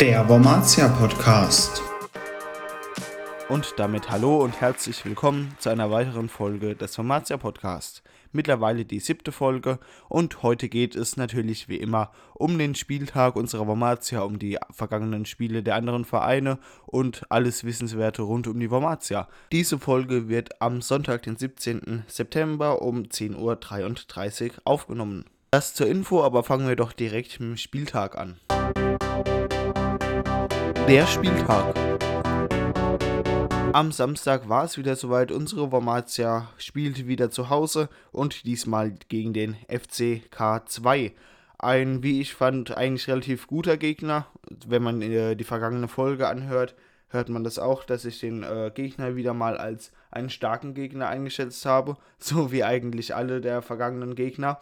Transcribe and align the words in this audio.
Der 0.00 0.26
Wormatia 0.30 0.88
Podcast. 0.88 1.82
Und 3.50 3.74
damit 3.76 4.10
hallo 4.10 4.38
und 4.38 4.58
herzlich 4.58 5.04
willkommen 5.04 5.54
zu 5.58 5.68
einer 5.68 5.90
weiteren 5.90 6.30
Folge 6.30 6.74
des 6.74 6.96
Formatia 6.96 7.36
Podcast. 7.36 8.02
Mittlerweile 8.32 8.86
die 8.86 8.98
siebte 8.98 9.30
Folge 9.30 9.78
und 10.08 10.42
heute 10.42 10.70
geht 10.70 10.96
es 10.96 11.18
natürlich 11.18 11.68
wie 11.68 11.76
immer 11.76 12.12
um 12.32 12.56
den 12.56 12.74
Spieltag 12.74 13.36
unserer 13.36 13.66
Wormatia, 13.66 14.22
um 14.22 14.38
die 14.38 14.56
vergangenen 14.70 15.26
Spiele 15.26 15.62
der 15.62 15.74
anderen 15.74 16.06
Vereine 16.06 16.58
und 16.86 17.26
alles 17.28 17.64
Wissenswerte 17.64 18.22
rund 18.22 18.46
um 18.46 18.58
die 18.58 18.70
Wormatia. 18.70 19.28
Diese 19.52 19.78
Folge 19.78 20.30
wird 20.30 20.62
am 20.62 20.80
Sonntag, 20.80 21.24
den 21.24 21.36
17. 21.36 22.04
September 22.06 22.80
um 22.80 23.02
10.33 23.02 24.46
Uhr 24.46 24.50
aufgenommen. 24.64 25.26
Das 25.50 25.74
zur 25.74 25.88
Info, 25.88 26.22
aber 26.22 26.42
fangen 26.42 26.68
wir 26.68 26.76
doch 26.76 26.94
direkt 26.94 27.38
mit 27.38 27.50
dem 27.50 27.56
Spieltag 27.58 28.16
an. 28.16 28.40
Der 30.90 31.06
Spieltag. 31.06 31.72
Am 33.72 33.92
Samstag 33.92 34.48
war 34.48 34.64
es 34.64 34.76
wieder 34.76 34.96
soweit. 34.96 35.30
Unsere 35.30 35.70
Wormatia 35.70 36.48
spielte 36.58 37.06
wieder 37.06 37.30
zu 37.30 37.48
Hause 37.48 37.88
und 38.10 38.44
diesmal 38.44 38.94
gegen 39.08 39.32
den 39.32 39.56
FCK 39.68 40.62
2. 40.66 41.12
Ein, 41.60 42.02
wie 42.02 42.20
ich 42.20 42.34
fand, 42.34 42.76
eigentlich 42.76 43.06
relativ 43.06 43.46
guter 43.46 43.76
Gegner. 43.76 44.26
Wenn 44.66 44.82
man 44.82 45.00
äh, 45.00 45.36
die 45.36 45.44
vergangene 45.44 45.86
Folge 45.86 46.26
anhört, 46.26 46.74
hört 47.10 47.28
man 47.28 47.44
das 47.44 47.60
auch, 47.60 47.84
dass 47.84 48.04
ich 48.04 48.18
den 48.18 48.42
äh, 48.42 48.72
Gegner 48.74 49.14
wieder 49.14 49.32
mal 49.32 49.58
als 49.58 49.92
einen 50.10 50.28
starken 50.28 50.74
Gegner 50.74 51.06
eingeschätzt 51.06 51.64
habe. 51.66 51.98
So 52.18 52.50
wie 52.50 52.64
eigentlich 52.64 53.14
alle 53.14 53.40
der 53.40 53.62
vergangenen 53.62 54.16
Gegner. 54.16 54.58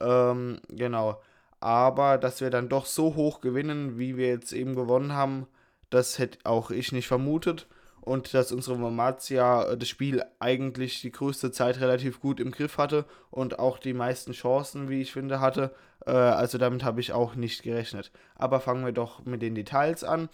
Ähm, 0.00 0.58
genau. 0.68 1.22
Aber 1.60 2.18
dass 2.18 2.40
wir 2.40 2.50
dann 2.50 2.68
doch 2.68 2.86
so 2.86 3.14
hoch 3.14 3.40
gewinnen, 3.40 4.00
wie 4.00 4.16
wir 4.16 4.26
jetzt 4.26 4.52
eben 4.52 4.74
gewonnen 4.74 5.12
haben, 5.12 5.46
das 5.90 6.18
hätte 6.18 6.38
auch 6.44 6.70
ich 6.70 6.92
nicht 6.92 7.08
vermutet 7.08 7.66
und 8.00 8.32
dass 8.34 8.52
unsere 8.52 8.78
Mamazia 8.78 9.64
äh, 9.64 9.76
das 9.76 9.88
Spiel 9.88 10.22
eigentlich 10.38 11.00
die 11.00 11.12
größte 11.12 11.52
Zeit 11.52 11.80
relativ 11.80 12.20
gut 12.20 12.40
im 12.40 12.50
Griff 12.50 12.78
hatte 12.78 13.04
und 13.30 13.58
auch 13.58 13.78
die 13.78 13.92
meisten 13.92 14.32
Chancen, 14.32 14.88
wie 14.88 15.02
ich 15.02 15.12
finde, 15.12 15.40
hatte. 15.40 15.74
Äh, 16.06 16.12
also 16.12 16.58
damit 16.58 16.82
habe 16.84 17.00
ich 17.00 17.12
auch 17.12 17.34
nicht 17.34 17.62
gerechnet. 17.62 18.10
Aber 18.34 18.60
fangen 18.60 18.84
wir 18.84 18.92
doch 18.92 19.24
mit 19.24 19.42
den 19.42 19.54
Details 19.54 20.04
an. 20.04 20.28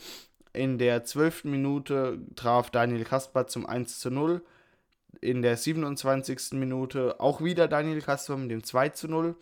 In 0.53 0.79
der 0.79 1.05
12. 1.05 1.45
Minute 1.45 2.19
traf 2.35 2.71
Daniel 2.71 3.05
Kasper 3.05 3.47
zum 3.47 3.67
1 3.67 3.99
zu 3.99 4.11
0. 4.11 4.43
In 5.21 5.43
der 5.43 5.57
27. 5.57 6.53
Minute 6.53 7.21
auch 7.21 7.43
wieder 7.43 7.69
Daniel 7.69 8.01
Kasper 8.01 8.37
mit 8.37 8.51
dem 8.51 8.63
2 8.63 8.91
zu 8.91 9.09
0. 9.09 9.35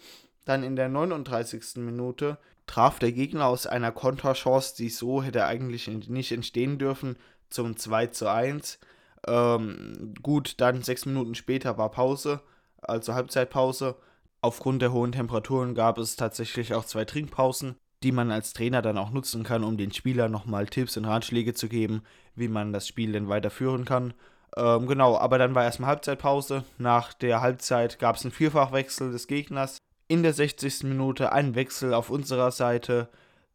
Dann 0.45 0.63
in 0.63 0.77
der 0.77 0.89
39. 0.89 1.77
Minute 1.77 2.39
traf 2.67 2.99
der 2.99 3.13
Gegner 3.13 3.47
aus 3.47 3.67
einer 3.67 3.93
Konterchance, 3.93 4.75
die 4.77 4.89
so 4.89 5.23
hätte 5.23 5.47
eigentlich 5.47 5.89
nicht 5.89 6.33
entstehen 6.33 6.79
dürfen, 6.79 7.17
zum 7.51 7.77
2 7.77 8.09
zu 8.09 8.31
1. 8.31 8.79
Ähm, 9.27 10.15
gut, 10.23 10.61
dann 10.61 10.83
sechs 10.83 11.07
Minuten 11.07 11.35
später 11.35 11.79
war 11.79 11.91
Pause, 11.91 12.41
also 12.83 13.15
Halbzeitpause. 13.15 13.97
Aufgrund 14.43 14.83
der 14.83 14.93
hohen 14.93 15.13
Temperaturen 15.13 15.75
gab 15.75 15.97
es 15.97 16.17
tatsächlich 16.17 16.75
auch 16.75 16.85
zwei 16.85 17.07
Trinkpausen, 17.07 17.77
die 18.03 18.13
man 18.13 18.31
als 18.31 18.53
Trainer 18.53 18.83
dann 18.83 18.99
auch 18.99 19.11
nutzen 19.11 19.43
kann, 19.43 19.65
um 19.65 19.79
den 19.79 19.93
Spielern 19.93 20.31
nochmal 20.31 20.67
Tipps 20.67 20.99
und 20.99 21.07
Ratschläge 21.07 21.55
zu 21.55 21.69
geben, 21.69 22.03
wie 22.35 22.49
man 22.49 22.73
das 22.73 22.87
Spiel 22.87 23.13
denn 23.13 23.29
weiterführen 23.29 23.87
kann. 23.87 24.13
Ähm, 24.57 24.87
genau, 24.87 25.17
aber 25.17 25.39
dann 25.39 25.55
war 25.55 25.65
erstmal 25.65 25.91
Halbzeitpause. 25.91 26.65
Nach 26.77 27.15
der 27.15 27.41
Halbzeit 27.41 27.99
gab 27.99 28.17
es 28.17 28.25
einen 28.25 28.33
Vierfachwechsel 28.33 29.11
des 29.11 29.27
Gegners. 29.27 29.79
In 30.07 30.23
der 30.23 30.35
60. 30.35 30.85
Minute 30.85 31.33
ein 31.33 31.55
Wechsel 31.55 31.95
auf 31.95 32.11
unserer 32.11 32.51
Seite. 32.51 33.09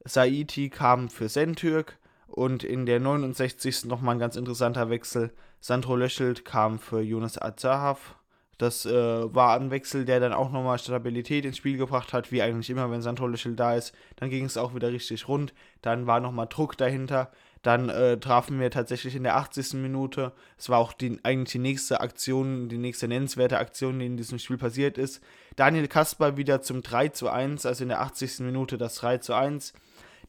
Saiti 0.03 0.69
kam 0.69 1.09
für 1.09 1.30
Sentürk 1.30 2.00
und 2.25 2.64
in 2.64 2.87
der 2.87 2.99
69. 2.99 3.86
nochmal 3.86 4.15
ein 4.15 4.20
ganz 4.20 4.36
interessanter 4.36 4.89
Wechsel. 4.89 5.32
Sandro 5.60 5.95
Löschelt 5.95 6.45
kam 6.45 6.80
für 6.80 7.02
Jonas 7.02 7.39
Azahav. 7.39 8.15
Das 8.58 8.86
äh, 8.87 8.92
war 8.92 9.60
ein 9.60 9.70
Wechsel, 9.70 10.05
der 10.05 10.20
dann 10.20 10.33
auch 10.33 10.52
nochmal 10.52 10.80
Stabilität 10.80 11.45
ins 11.45 11.58
Spiel 11.58 11.77
gebracht 11.77 12.14
hat, 12.14 12.32
wie 12.32 12.42
eigentlich 12.42 12.70
immer, 12.71 12.89
wenn 12.89 13.04
Sandro 13.04 13.27
Löschelt 13.27 13.60
da 13.60 13.76
ist. 13.76 13.93
Dann 14.16 14.31
ging 14.31 14.45
es 14.45 14.58
auch 14.58 14.73
wieder 14.73 14.92
richtig 14.92 15.27
rund. 15.27 15.54
Dann 15.83 16.08
war 16.08 16.20
nochmal 16.20 16.48
Druck 16.49 16.77
dahinter. 16.77 17.31
Dann 17.61 17.89
äh, 17.89 18.17
trafen 18.17 18.59
wir 18.59 18.71
tatsächlich 18.71 19.15
in 19.15 19.23
der 19.23 19.36
80. 19.36 19.73
Minute. 19.73 20.31
Es 20.58 20.70
war 20.70 20.80
auch 20.80 20.93
die, 20.93 21.20
eigentlich 21.23 21.52
die 21.52 21.59
nächste 21.59 21.99
Aktion, 21.99 22.70
die 22.70 22.77
nächste 22.77 23.08
nennenswerte 23.08 23.58
Aktion, 23.58 23.99
die 23.99 24.05
in 24.05 24.17
diesem 24.17 24.39
Spiel 24.39 24.58
passiert 24.58 24.97
ist. 24.97 25.21
Daniel 25.58 25.87
Kasper 25.87 26.37
wieder 26.37 26.61
zum 26.61 26.81
3 26.81 27.09
zu 27.09 27.30
1, 27.30 27.65
also 27.65 27.83
in 27.83 27.89
der 27.89 28.02
80. 28.02 28.39
Minute 28.39 28.77
das 28.77 28.95
3 28.95 29.17
zu 29.17 29.33
1. 29.33 29.73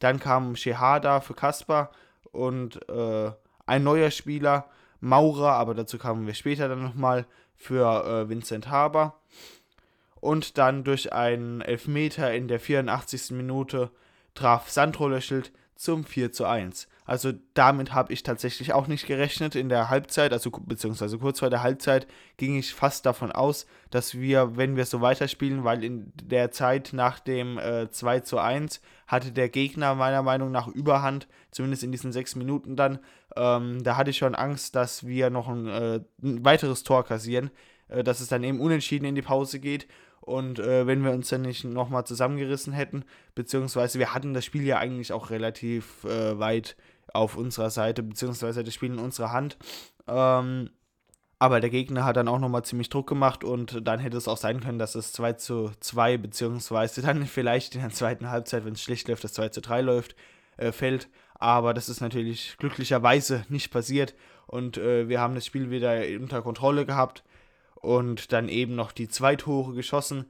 Dann 0.00 0.18
kam 0.18 0.56
Shehada 0.56 1.20
für 1.20 1.34
Kasper 1.34 1.90
und 2.32 2.88
äh, 2.88 3.30
ein 3.66 3.84
neuer 3.84 4.10
Spieler, 4.10 4.68
Maurer, 5.00 5.52
aber 5.52 5.74
dazu 5.74 5.98
kamen 5.98 6.26
wir 6.26 6.34
später 6.34 6.68
dann 6.68 6.82
nochmal 6.82 7.26
für 7.54 8.04
äh, 8.04 8.28
Vincent 8.28 8.68
Haber. 8.68 9.20
Und 10.20 10.58
dann 10.58 10.84
durch 10.84 11.12
einen 11.12 11.60
Elfmeter 11.60 12.34
in 12.34 12.48
der 12.48 12.60
84. 12.60 13.30
Minute 13.30 13.90
traf 14.34 14.68
Sandro 14.68 15.08
Löschelt 15.08 15.52
zum 15.76 16.04
4 16.04 16.32
zu 16.32 16.44
1. 16.44 16.88
Also 17.10 17.32
damit 17.54 17.92
habe 17.92 18.12
ich 18.12 18.22
tatsächlich 18.22 18.72
auch 18.72 18.86
nicht 18.86 19.08
gerechnet. 19.08 19.56
In 19.56 19.68
der 19.68 19.90
Halbzeit, 19.90 20.32
also 20.32 20.48
beziehungsweise 20.52 21.18
kurz 21.18 21.40
vor 21.40 21.50
der 21.50 21.64
Halbzeit, 21.64 22.06
ging 22.36 22.56
ich 22.56 22.72
fast 22.72 23.04
davon 23.04 23.32
aus, 23.32 23.66
dass 23.90 24.14
wir, 24.14 24.56
wenn 24.56 24.76
wir 24.76 24.86
so 24.86 25.00
weiterspielen, 25.00 25.64
weil 25.64 25.82
in 25.82 26.12
der 26.22 26.52
Zeit 26.52 26.90
nach 26.92 27.18
dem 27.18 27.58
äh, 27.58 27.90
2 27.90 28.20
zu 28.20 28.38
1 28.38 28.80
hatte 29.08 29.32
der 29.32 29.48
Gegner 29.48 29.96
meiner 29.96 30.22
Meinung 30.22 30.52
nach 30.52 30.68
Überhand, 30.68 31.26
zumindest 31.50 31.82
in 31.82 31.90
diesen 31.90 32.12
sechs 32.12 32.36
Minuten 32.36 32.76
dann. 32.76 33.00
Ähm, 33.34 33.82
da 33.82 33.96
hatte 33.96 34.10
ich 34.10 34.18
schon 34.18 34.36
Angst, 34.36 34.76
dass 34.76 35.04
wir 35.04 35.30
noch 35.30 35.48
ein, 35.48 35.66
äh, 35.66 36.00
ein 36.22 36.44
weiteres 36.44 36.84
Tor 36.84 37.04
kassieren, 37.04 37.50
äh, 37.88 38.04
dass 38.04 38.20
es 38.20 38.28
dann 38.28 38.44
eben 38.44 38.60
unentschieden 38.60 39.06
in 39.06 39.16
die 39.16 39.22
Pause 39.22 39.58
geht. 39.58 39.88
Und 40.20 40.60
äh, 40.60 40.86
wenn 40.86 41.02
wir 41.02 41.10
uns 41.10 41.28
dann 41.28 41.42
nicht 41.42 41.64
nochmal 41.64 42.04
zusammengerissen 42.04 42.72
hätten, 42.72 43.04
beziehungsweise 43.34 43.98
wir 43.98 44.14
hatten 44.14 44.32
das 44.32 44.44
Spiel 44.44 44.62
ja 44.62 44.78
eigentlich 44.78 45.12
auch 45.12 45.30
relativ 45.30 46.04
äh, 46.04 46.38
weit 46.38 46.76
auf 47.12 47.36
unserer 47.36 47.70
Seite, 47.70 48.02
beziehungsweise 48.02 48.64
das 48.64 48.74
Spiel 48.74 48.92
in 48.92 48.98
unserer 48.98 49.32
Hand. 49.32 49.56
Ähm, 50.06 50.70
aber 51.38 51.60
der 51.60 51.70
Gegner 51.70 52.04
hat 52.04 52.16
dann 52.16 52.28
auch 52.28 52.38
nochmal 52.38 52.64
ziemlich 52.64 52.90
Druck 52.90 53.08
gemacht 53.08 53.44
und 53.44 53.86
dann 53.86 53.98
hätte 53.98 54.18
es 54.18 54.28
auch 54.28 54.36
sein 54.36 54.60
können, 54.60 54.78
dass 54.78 54.94
es 54.94 55.12
2 55.12 55.32
zu 55.34 55.70
2, 55.80 56.18
beziehungsweise 56.18 57.00
dann 57.02 57.26
vielleicht 57.26 57.74
in 57.74 57.80
der 57.80 57.90
zweiten 57.90 58.30
Halbzeit, 58.30 58.64
wenn 58.64 58.74
es 58.74 58.82
schlecht 58.82 59.08
läuft, 59.08 59.24
das 59.24 59.32
2 59.32 59.48
zu 59.48 59.60
3 59.60 59.80
läuft, 59.80 60.16
äh, 60.58 60.70
fällt. 60.70 61.08
Aber 61.34 61.72
das 61.72 61.88
ist 61.88 62.02
natürlich 62.02 62.56
glücklicherweise 62.58 63.46
nicht 63.48 63.70
passiert 63.70 64.14
und 64.46 64.76
äh, 64.76 65.08
wir 65.08 65.20
haben 65.20 65.34
das 65.34 65.46
Spiel 65.46 65.70
wieder 65.70 66.02
unter 66.20 66.42
Kontrolle 66.42 66.84
gehabt 66.84 67.24
und 67.76 68.32
dann 68.32 68.50
eben 68.50 68.74
noch 68.74 68.92
die 68.92 69.08
zwei 69.08 69.36
Tore 69.36 69.72
geschossen. 69.72 70.26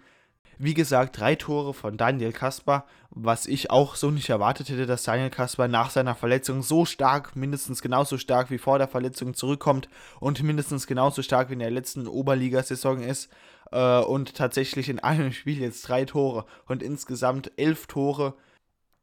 Wie 0.63 0.75
gesagt, 0.75 1.19
drei 1.19 1.37
Tore 1.37 1.73
von 1.73 1.97
Daniel 1.97 2.33
Kasper, 2.33 2.85
was 3.09 3.47
ich 3.47 3.71
auch 3.71 3.95
so 3.95 4.11
nicht 4.11 4.29
erwartet 4.29 4.69
hätte, 4.69 4.85
dass 4.85 5.05
Daniel 5.05 5.31
Kasper 5.31 5.69
nach 5.69 5.89
seiner 5.89 6.15
Verletzung 6.15 6.63
so 6.63 6.85
stark, 6.85 7.35
mindestens 7.35 7.81
genauso 7.81 8.19
stark 8.19 8.51
wie 8.51 8.59
vor 8.59 8.77
der 8.77 8.87
Verletzung 8.87 9.33
zurückkommt 9.33 9.89
und 10.21 10.43
mindestens 10.43 10.87
genauso 10.87 11.23
stark 11.23 11.49
wie 11.49 11.55
in 11.55 11.61
der 11.61 11.71
letzten 11.71 12.07
Oberligasaison 12.07 13.03
ist. 13.03 13.31
Äh, 13.73 14.01
und 14.01 14.35
tatsächlich 14.35 14.89
in 14.91 14.99
einem 14.99 15.33
Spiel 15.33 15.59
jetzt 15.61 15.89
drei 15.89 16.05
Tore 16.05 16.45
und 16.67 16.83
insgesamt 16.83 17.53
elf 17.57 17.87
Tore 17.87 18.35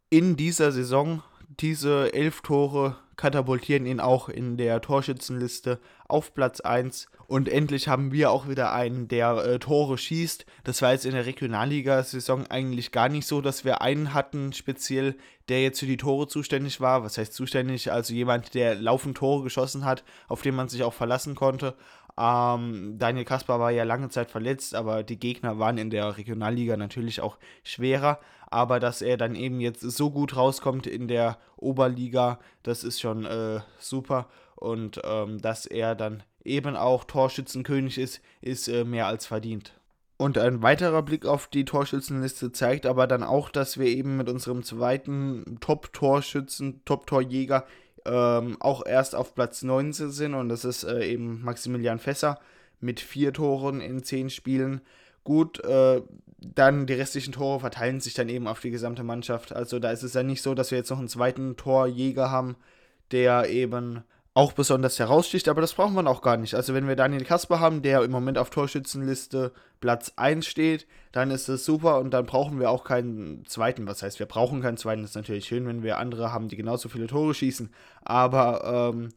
in 0.10 0.36
dieser 0.36 0.72
Saison. 0.72 1.24
Diese 1.50 2.14
elf 2.14 2.42
Tore 2.42 2.98
katapultieren 3.16 3.86
ihn 3.86 4.02
auch 4.02 4.28
in 4.28 4.58
der 4.58 4.82
Torschützenliste 4.82 5.80
auf 6.08 6.34
Platz 6.34 6.60
1 6.60 7.08
und 7.26 7.48
endlich 7.48 7.88
haben 7.88 8.12
wir 8.12 8.32
auch 8.32 8.50
wieder 8.50 8.74
einen, 8.74 9.08
der 9.08 9.38
äh, 9.38 9.60
Tore 9.60 9.98
schießt. 9.98 10.46
Das 10.66 10.82
war 10.82 10.92
jetzt 10.92 11.06
in 11.06 11.14
der 11.14 11.26
Regionalliga-Saison 11.26 12.48
eigentlich 12.48 12.92
gar 12.92 13.08
nicht 13.08 13.26
so, 13.26 13.40
dass 13.42 13.64
wir 13.64 13.82
einen 13.82 14.14
hatten, 14.14 14.52
speziell, 14.52 15.16
der 15.48 15.62
jetzt 15.64 15.80
für 15.80 15.86
die 15.86 15.98
Tore 15.98 16.28
zuständig 16.28 16.82
war. 16.82 17.04
Was 17.04 17.18
heißt 17.18 17.34
zuständig? 17.34 17.92
Also 17.92 18.14
jemand, 18.14 18.54
der 18.54 18.76
laufend 18.76 19.18
Tore 19.18 19.44
geschossen 19.44 19.86
hat, 19.86 20.04
auf 20.28 20.42
den 20.42 20.56
man 20.56 20.70
sich 20.70 20.84
auch 20.84 20.94
verlassen 20.94 21.36
konnte. 21.36 21.76
Ähm, 22.20 22.96
Daniel 22.98 23.26
Kaspar 23.26 23.60
war 23.60 23.72
ja 23.72 23.84
lange 23.84 24.10
Zeit 24.10 24.32
verletzt, 24.32 24.76
aber 24.76 25.04
die 25.04 25.20
Gegner 25.20 25.60
waren 25.60 25.78
in 25.78 25.90
der 25.90 26.18
Regionalliga 26.18 26.76
natürlich 26.78 27.22
auch 27.22 27.38
schwerer. 27.64 28.20
Aber 28.50 28.80
dass 28.80 29.02
er 29.02 29.18
dann 29.18 29.36
eben 29.36 29.60
jetzt 29.60 29.82
so 29.82 30.10
gut 30.10 30.36
rauskommt 30.36 30.88
in 30.88 31.08
der 31.08 31.38
Oberliga, 31.58 32.40
das 32.64 32.84
ist 32.84 33.00
schon 33.00 33.26
äh, 33.26 33.60
super. 33.78 34.28
Und 34.56 35.02
ähm, 35.04 35.40
dass 35.42 35.66
er 35.66 35.96
dann 35.96 36.24
eben 36.44 36.76
auch 36.76 37.04
Torschützenkönig 37.04 37.98
ist, 37.98 38.22
ist 38.42 38.68
äh, 38.68 38.84
mehr 38.84 39.06
als 39.08 39.26
verdient. 39.26 39.74
Und 40.18 40.40
ein 40.40 40.64
weiterer 40.64 41.04
Blick 41.04 41.28
auf 41.28 41.48
die 41.48 41.66
Torschützenliste 41.66 42.52
zeigt 42.52 42.88
aber 42.88 43.06
dann 43.06 43.22
auch, 43.22 43.52
dass 43.52 43.78
wir 43.78 43.86
eben 43.86 44.18
mit 44.18 44.30
unserem 44.30 44.64
zweiten 44.64 45.58
Top-Torschützen, 45.60 46.82
Top-Torjäger 46.86 47.68
ähm, 48.08 48.58
auch 48.60 48.86
erst 48.86 49.16
auf 49.16 49.36
Platz 49.36 49.62
19 49.62 50.12
sind 50.12 50.34
und 50.34 50.50
das 50.50 50.66
ist 50.66 50.84
äh, 50.84 51.06
eben 51.06 51.44
Maximilian 51.44 52.00
Fässer 52.00 52.40
mit 52.80 53.00
vier 53.00 53.34
Toren 53.34 53.82
in 53.82 54.04
zehn 54.04 54.30
Spielen. 54.30 54.82
Gut, 55.24 55.64
äh, 55.64 56.02
dann 56.40 56.86
die 56.86 56.94
restlichen 56.94 57.34
Tore 57.34 57.60
verteilen 57.60 58.00
sich 58.00 58.14
dann 58.14 58.30
eben 58.30 58.48
auf 58.48 58.62
die 58.62 58.72
gesamte 58.72 59.04
Mannschaft. 59.04 59.54
Also 59.54 59.80
da 59.80 59.92
ist 59.92 60.04
es 60.04 60.14
ja 60.14 60.24
nicht 60.24 60.42
so, 60.42 60.54
dass 60.54 60.72
wir 60.72 60.78
jetzt 60.78 60.90
noch 60.90 61.00
einen 61.00 61.08
zweiten 61.08 61.58
Torjäger 61.58 62.32
haben, 62.32 62.56
der 63.12 63.50
eben 63.50 64.04
auch 64.38 64.54
besonders 64.54 65.00
heraussticht, 65.00 65.50
aber 65.50 65.62
das 65.62 65.74
brauchen 65.74 65.96
wir 65.96 66.06
auch 66.06 66.22
gar 66.22 66.38
nicht. 66.38 66.54
Also 66.54 66.76
wenn 66.76 66.88
wir 66.88 66.96
Daniel 66.96 67.26
Kasper 67.26 67.60
haben, 67.60 67.82
der 67.82 68.04
im 68.04 68.12
Moment 68.12 68.38
auf 68.38 68.52
Torschützenliste 68.52 69.52
Platz 69.80 70.14
1 70.16 70.46
steht, 70.46 70.86
dann 71.12 71.32
ist 71.32 71.50
das 71.50 71.66
super 71.66 72.00
und 72.00 72.12
dann 72.12 72.28
brauchen 72.28 72.60
wir 72.60 72.70
auch 72.70 72.84
keinen 72.84 73.48
zweiten. 73.48 73.88
Was 73.88 74.04
heißt, 74.04 74.20
wir 74.20 74.28
brauchen 74.28 74.62
keinen 74.62 74.78
zweiten, 74.78 75.02
das 75.02 75.12
ist 75.12 75.16
natürlich 75.16 75.46
schön, 75.46 75.66
wenn 75.66 75.82
wir 75.82 75.98
andere 75.98 76.32
haben, 76.32 76.50
die 76.50 76.56
genauso 76.56 76.88
viele 76.88 77.08
Tore 77.08 77.34
schießen, 77.34 77.74
aber 78.04 78.92
ähm, 78.94 79.10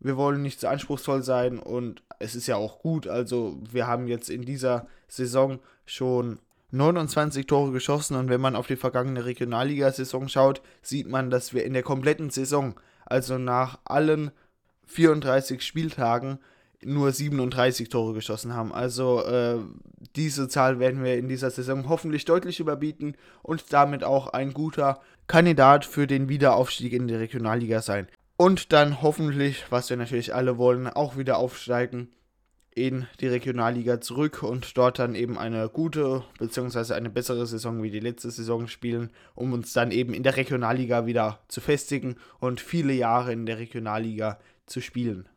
wir 0.00 0.16
wollen 0.16 0.42
nicht 0.42 0.58
zu 0.58 0.68
anspruchsvoll 0.68 1.22
sein 1.22 1.60
und 1.60 2.02
es 2.18 2.34
ist 2.34 2.48
ja 2.48 2.56
auch 2.56 2.80
gut. 2.80 3.06
Also 3.06 3.60
wir 3.70 3.86
haben 3.86 4.08
jetzt 4.08 4.28
in 4.28 4.42
dieser 4.42 4.88
Saison 5.06 5.60
schon 5.84 6.40
29 6.72 7.46
Tore 7.46 7.70
geschossen 7.70 8.16
und 8.16 8.30
wenn 8.30 8.40
man 8.40 8.56
auf 8.56 8.66
die 8.66 8.74
vergangene 8.74 9.26
Regionalliga-Saison 9.26 10.26
schaut, 10.26 10.60
sieht 10.82 11.06
man, 11.06 11.30
dass 11.30 11.54
wir 11.54 11.64
in 11.64 11.72
der 11.72 11.84
kompletten 11.84 12.30
Saison, 12.30 12.74
also 13.04 13.38
nach 13.38 13.78
allen 13.84 14.32
34 14.86 15.62
Spieltagen, 15.62 16.38
nur 16.82 17.12
37 17.12 17.88
Tore 17.88 18.14
geschossen 18.14 18.54
haben. 18.54 18.72
Also 18.72 19.22
äh, 19.24 19.58
diese 20.14 20.48
Zahl 20.48 20.78
werden 20.78 21.02
wir 21.02 21.16
in 21.16 21.28
dieser 21.28 21.50
Saison 21.50 21.88
hoffentlich 21.88 22.24
deutlich 22.24 22.60
überbieten 22.60 23.16
und 23.42 23.72
damit 23.72 24.04
auch 24.04 24.28
ein 24.28 24.52
guter 24.52 25.00
Kandidat 25.26 25.84
für 25.84 26.06
den 26.06 26.28
Wiederaufstieg 26.28 26.92
in 26.92 27.08
die 27.08 27.14
Regionalliga 27.14 27.82
sein. 27.82 28.08
Und 28.36 28.72
dann 28.72 29.02
hoffentlich, 29.02 29.64
was 29.70 29.88
wir 29.90 29.96
natürlich 29.96 30.34
alle 30.34 30.58
wollen, 30.58 30.86
auch 30.88 31.16
wieder 31.16 31.38
aufsteigen 31.38 32.08
in 32.76 33.06
die 33.20 33.26
Regionalliga 33.26 34.02
zurück 34.02 34.42
und 34.42 34.76
dort 34.76 34.98
dann 34.98 35.14
eben 35.14 35.38
eine 35.38 35.70
gute 35.70 36.24
bzw. 36.38 36.92
eine 36.92 37.08
bessere 37.08 37.46
Saison 37.46 37.82
wie 37.82 37.90
die 37.90 38.00
letzte 38.00 38.30
Saison 38.30 38.68
spielen, 38.68 39.10
um 39.34 39.54
uns 39.54 39.72
dann 39.72 39.90
eben 39.90 40.12
in 40.12 40.22
der 40.22 40.36
Regionalliga 40.36 41.06
wieder 41.06 41.40
zu 41.48 41.62
festigen 41.62 42.16
und 42.38 42.60
viele 42.60 42.92
Jahre 42.92 43.32
in 43.32 43.46
der 43.46 43.58
Regionalliga 43.58 44.38
zu 44.66 44.80
spielen. 44.80 45.28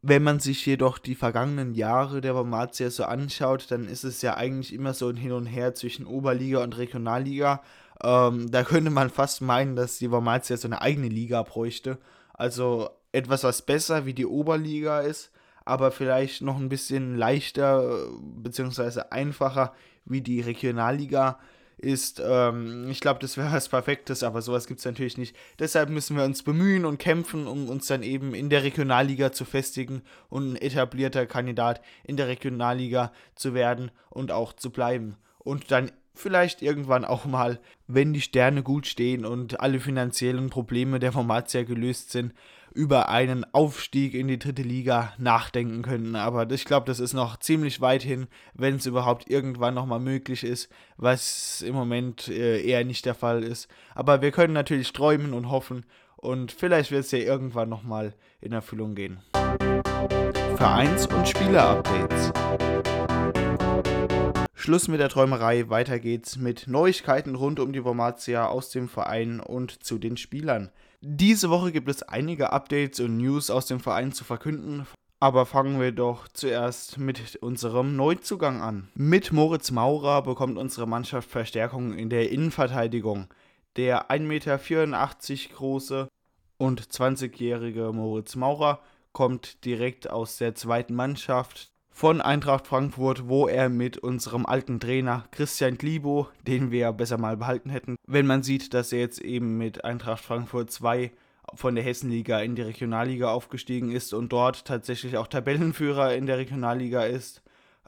Wenn 0.00 0.22
man 0.22 0.38
sich 0.38 0.64
jedoch 0.64 0.98
die 0.98 1.16
vergangenen 1.16 1.74
Jahre 1.74 2.20
der 2.20 2.34
Bormatia 2.34 2.88
so 2.90 3.04
anschaut, 3.04 3.70
dann 3.70 3.88
ist 3.88 4.04
es 4.04 4.22
ja 4.22 4.36
eigentlich 4.36 4.72
immer 4.72 4.94
so 4.94 5.08
ein 5.08 5.16
Hin 5.16 5.32
und 5.32 5.46
Her 5.46 5.74
zwischen 5.74 6.06
Oberliga 6.06 6.62
und 6.62 6.78
Regionalliga. 6.78 7.62
Ähm, 8.02 8.50
da 8.50 8.62
könnte 8.62 8.90
man 8.90 9.10
fast 9.10 9.40
meinen, 9.40 9.74
dass 9.74 9.98
die 9.98 10.08
Bormatia 10.08 10.56
so 10.56 10.68
eine 10.68 10.80
eigene 10.82 11.08
Liga 11.08 11.42
bräuchte. 11.42 11.98
Also 12.32 12.90
etwas, 13.10 13.42
was 13.44 13.62
besser 13.62 14.06
wie 14.06 14.14
die 14.14 14.26
Oberliga 14.26 15.00
ist, 15.00 15.32
aber 15.64 15.90
vielleicht 15.90 16.42
noch 16.42 16.56
ein 16.56 16.68
bisschen 16.68 17.16
leichter 17.16 18.08
bzw. 18.20 19.02
einfacher 19.10 19.74
wie 20.04 20.20
die 20.20 20.40
Regionalliga 20.40 21.38
ist. 21.82 22.22
Ähm, 22.24 22.88
ich 22.90 23.00
glaube, 23.00 23.20
das 23.20 23.36
wäre 23.36 23.52
was 23.52 23.68
Perfektes, 23.68 24.22
aber 24.22 24.42
sowas 24.42 24.66
gibt 24.66 24.80
es 24.80 24.86
natürlich 24.86 25.18
nicht. 25.18 25.36
Deshalb 25.58 25.90
müssen 25.90 26.16
wir 26.16 26.24
uns 26.24 26.42
bemühen 26.42 26.84
und 26.84 26.98
kämpfen, 26.98 27.46
um 27.46 27.68
uns 27.68 27.86
dann 27.86 28.02
eben 28.02 28.34
in 28.34 28.48
der 28.48 28.62
Regionalliga 28.62 29.32
zu 29.32 29.44
festigen 29.44 30.02
und 30.28 30.52
ein 30.52 30.56
etablierter 30.56 31.26
Kandidat 31.26 31.80
in 32.04 32.16
der 32.16 32.28
Regionalliga 32.28 33.12
zu 33.34 33.54
werden 33.54 33.90
und 34.10 34.32
auch 34.32 34.52
zu 34.52 34.70
bleiben. 34.70 35.16
Und 35.38 35.70
dann 35.70 35.90
vielleicht 36.14 36.62
irgendwann 36.62 37.04
auch 37.04 37.24
mal, 37.24 37.60
wenn 37.86 38.12
die 38.12 38.20
Sterne 38.20 38.62
gut 38.62 38.86
stehen 38.86 39.24
und 39.24 39.60
alle 39.60 39.80
finanziellen 39.80 40.50
Probleme 40.50 40.98
der 40.98 41.12
Formatia 41.12 41.62
gelöst 41.62 42.10
sind, 42.10 42.32
über 42.74 43.08
einen 43.08 43.44
Aufstieg 43.52 44.14
in 44.14 44.28
die 44.28 44.38
dritte 44.38 44.62
Liga 44.62 45.12
nachdenken 45.18 45.82
können. 45.82 46.16
Aber 46.16 46.50
ich 46.50 46.64
glaube, 46.64 46.86
das 46.86 47.00
ist 47.00 47.12
noch 47.12 47.36
ziemlich 47.36 47.80
weit 47.80 48.02
hin, 48.02 48.28
wenn 48.54 48.76
es 48.76 48.86
überhaupt 48.86 49.28
irgendwann 49.28 49.74
nochmal 49.74 50.00
möglich 50.00 50.44
ist, 50.44 50.70
was 50.96 51.62
im 51.62 51.74
Moment 51.74 52.28
äh, 52.28 52.62
eher 52.62 52.84
nicht 52.84 53.04
der 53.04 53.14
Fall 53.14 53.42
ist. 53.42 53.68
Aber 53.94 54.22
wir 54.22 54.30
können 54.30 54.54
natürlich 54.54 54.92
träumen 54.92 55.34
und 55.34 55.50
hoffen 55.50 55.84
und 56.16 56.52
vielleicht 56.52 56.90
wird 56.90 57.04
es 57.04 57.10
ja 57.10 57.18
irgendwann 57.18 57.68
nochmal 57.68 58.14
in 58.40 58.52
Erfüllung 58.52 58.94
gehen. 58.94 59.20
Vereins- 60.56 61.06
und 61.06 61.28
Spieler-Updates. 61.28 62.32
Schluss 64.62 64.86
mit 64.86 65.00
der 65.00 65.08
Träumerei, 65.08 65.70
weiter 65.70 65.98
geht's 65.98 66.36
mit 66.36 66.68
Neuigkeiten 66.68 67.34
rund 67.34 67.58
um 67.58 67.72
die 67.72 67.84
Wormatia 67.84 68.46
aus 68.46 68.70
dem 68.70 68.88
Verein 68.88 69.40
und 69.40 69.82
zu 69.82 69.98
den 69.98 70.16
Spielern. 70.16 70.70
Diese 71.00 71.50
Woche 71.50 71.72
gibt 71.72 71.88
es 71.88 72.04
einige 72.04 72.52
Updates 72.52 73.00
und 73.00 73.16
News 73.16 73.50
aus 73.50 73.66
dem 73.66 73.80
Verein 73.80 74.12
zu 74.12 74.22
verkünden, 74.22 74.86
aber 75.18 75.46
fangen 75.46 75.80
wir 75.80 75.90
doch 75.90 76.28
zuerst 76.28 76.96
mit 76.96 77.34
unserem 77.42 77.96
Neuzugang 77.96 78.60
an. 78.62 78.88
Mit 78.94 79.32
Moritz 79.32 79.72
Maurer 79.72 80.22
bekommt 80.22 80.56
unsere 80.56 80.86
Mannschaft 80.86 81.28
Verstärkung 81.28 81.94
in 81.94 82.08
der 82.08 82.30
Innenverteidigung. 82.30 83.26
Der 83.74 84.12
1,84 84.12 84.20
Meter 84.20 85.56
große 85.56 86.08
und 86.58 86.82
20-jährige 86.82 87.90
Moritz 87.92 88.36
Maurer 88.36 88.78
kommt 89.10 89.64
direkt 89.64 90.08
aus 90.08 90.36
der 90.36 90.54
zweiten 90.54 90.94
Mannschaft 90.94 91.71
von 91.92 92.20
Eintracht 92.20 92.66
Frankfurt, 92.66 93.28
wo 93.28 93.46
er 93.46 93.68
mit 93.68 93.98
unserem 93.98 94.46
alten 94.46 94.80
Trainer 94.80 95.24
Christian 95.30 95.76
Glibo, 95.78 96.28
den 96.46 96.70
wir 96.70 96.90
besser 96.92 97.18
mal 97.18 97.36
behalten 97.36 97.70
hätten, 97.70 97.96
wenn 98.06 98.26
man 98.26 98.42
sieht, 98.42 98.74
dass 98.74 98.92
er 98.92 99.00
jetzt 99.00 99.20
eben 99.20 99.58
mit 99.58 99.84
Eintracht 99.84 100.24
Frankfurt 100.24 100.70
2 100.70 101.12
von 101.54 101.74
der 101.74 101.84
Hessenliga 101.84 102.40
in 102.40 102.56
die 102.56 102.62
Regionalliga 102.62 103.30
aufgestiegen 103.30 103.92
ist 103.92 104.14
und 104.14 104.32
dort 104.32 104.64
tatsächlich 104.64 105.18
auch 105.18 105.26
Tabellenführer 105.26 106.14
in 106.14 106.26
der 106.26 106.38
Regionalliga 106.38 107.04
ist. 107.04 107.42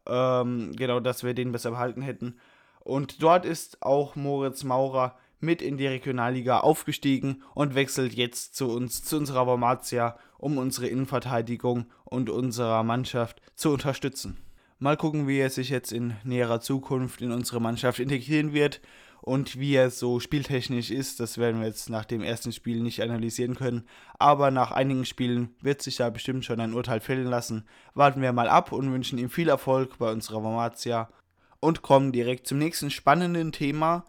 Ähm, 0.07 0.73
genau, 0.77 1.01
dass 1.01 1.25
wir 1.25 1.33
den 1.33 1.53
besser 1.53 1.71
behalten 1.71 2.03
hätten. 2.03 2.37
Und 2.81 3.23
dort 3.23 3.47
ist 3.47 3.83
auch 3.83 4.17
Moritz 4.17 4.65
Maurer 4.65 5.17
mit 5.41 5.63
in 5.63 5.77
die 5.77 5.87
Regionalliga 5.87 6.61
aufgestiegen 6.61 7.43
und 7.55 7.75
wechselt 7.75 8.15
jetzt 8.15 8.55
zu 8.55 8.71
uns, 8.71 9.05
zu 9.05 9.17
unserer 9.17 9.45
Bormatia, 9.45 10.17
um 10.39 10.59
unsere 10.59 10.87
Innenverteidigung 10.89 11.87
und 12.05 12.31
unserer 12.31 12.83
Mannschaft 12.83 13.41
zu 13.55 13.71
unterstützen. 13.71 14.39
Mal 14.79 14.97
gucken, 14.97 15.29
wie 15.29 15.39
er 15.39 15.51
sich 15.51 15.71
jetzt 15.71 15.93
in 15.93 16.15
näherer 16.25 16.61
Zukunft 16.61 17.23
in 17.23 17.33
unsere 17.33 17.61
Mannschaft 17.61 18.01
integrieren 18.01 18.53
wird 18.53 18.81
und 19.23 19.59
wie 19.59 19.75
er 19.75 19.89
so 19.89 20.21
spieltechnisch 20.21 20.91
ist. 20.91 21.21
Das 21.21 21.39
werden 21.39 21.61
wir 21.61 21.67
jetzt 21.67 21.89
nach 21.89 22.05
dem 22.05 22.21
ersten 22.21 22.53
Spiel 22.53 22.83
nicht 22.83 23.03
analysieren 23.03 23.55
können. 23.55 23.89
Aber 24.19 24.51
nach 24.51 24.71
einigen 24.71 25.07
Spielen 25.07 25.55
wird 25.63 25.81
sich 25.81 25.97
da 25.97 26.11
bestimmt 26.11 26.45
schon 26.45 26.61
ein 26.61 26.75
Urteil 26.75 27.01
fällen 27.01 27.29
lassen. 27.29 27.65
Warten 27.95 28.21
wir 28.21 28.35
mal 28.35 28.49
ab 28.49 28.73
und 28.73 28.93
wünschen 28.93 29.19
ihm 29.19 29.31
viel 29.31 29.49
Erfolg 29.49 29.97
bei 29.97 30.13
unserer 30.13 30.43
Bormatia 30.43 31.09
und 31.61 31.81
kommen 31.81 32.13
direkt 32.13 32.47
zum 32.47 32.59
nächsten 32.59 32.91
spannenden 32.91 33.53
Thema. 33.53 34.05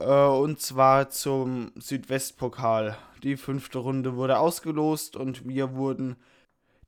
Äh, 0.00 0.04
und 0.06 0.60
zwar 0.60 1.10
zum 1.10 1.72
Südwestpokal. 1.76 2.96
Die 3.22 3.36
fünfte 3.36 3.78
Runde 3.78 4.16
wurde 4.16 4.38
ausgelost 4.38 5.16
und 5.16 5.46
wir 5.48 5.74
wurden 5.74 6.16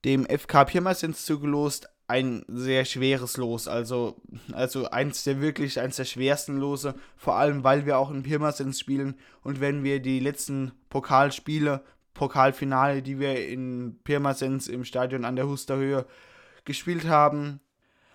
dem 0.05 0.27
FK 0.27 0.65
Pirmasens 0.65 1.25
zugelost. 1.25 1.89
Ein 2.11 2.43
sehr 2.49 2.87
schweres 2.87 3.37
Los, 3.37 3.69
also, 3.69 4.17
also 4.53 4.89
eins 4.89 5.25
der 5.25 5.43
wirklich, 5.43 5.79
eins 5.79 5.97
der 5.97 6.07
schwersten 6.07 6.57
Lose, 6.57 6.95
vor 7.19 7.37
allem 7.37 7.65
weil 7.65 7.85
wir 7.85 7.99
auch 7.99 8.11
in 8.11 8.23
Pirmasens 8.23 8.81
spielen 8.81 9.19
und 9.43 9.61
wenn 9.61 9.85
wir 9.85 10.01
die 10.01 10.19
letzten 10.19 10.73
Pokalspiele, 10.89 11.85
Pokalfinale, 12.15 13.03
die 13.03 13.19
wir 13.21 13.47
in 13.47 14.01
Pirmasens 14.05 14.69
im 14.69 14.87
Stadion 14.87 15.27
an 15.27 15.37
der 15.37 15.49
Husterhöhe 15.49 16.07
gespielt 16.65 17.07
haben, 17.07 17.61